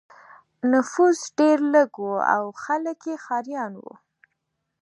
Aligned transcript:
نفوس 0.71 1.19
ډېر 1.37 1.57
لږ 1.73 1.89
و 2.07 2.11
او 2.35 2.45
خلک 2.63 2.99
یې 3.09 3.15
ښکاریان 3.23 3.73
وو. 3.81 3.93